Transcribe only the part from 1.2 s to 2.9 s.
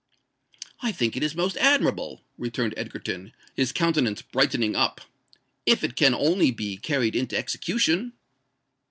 is most admirable," returned